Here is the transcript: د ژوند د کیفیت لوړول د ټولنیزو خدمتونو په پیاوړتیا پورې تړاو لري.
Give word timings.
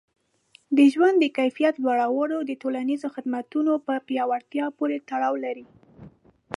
د 0.77 0.79
ژوند 0.93 1.15
د 1.19 1.25
کیفیت 1.37 1.75
لوړول 1.83 2.43
د 2.45 2.51
ټولنیزو 2.61 3.07
خدمتونو 3.15 3.71
په 3.85 3.93
پیاوړتیا 4.07 4.65
پورې 4.77 4.97
تړاو 5.09 5.33
لري. 5.45 5.65